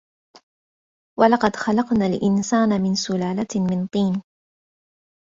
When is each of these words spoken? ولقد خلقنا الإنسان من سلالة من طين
ولقد 1.19 1.55
خلقنا 1.55 2.05
الإنسان 2.05 2.81
من 2.81 2.95
سلالة 2.95 3.47
من 3.69 3.87
طين 3.87 4.21